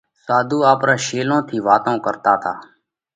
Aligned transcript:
ساڌُو 0.25 0.59
آپرون 0.71 0.97
شيلون 1.05 1.39
ٿِي 1.47 1.57
واتون 1.67 1.95
ڪرتا 2.05 2.33
تا۔ 2.43 2.53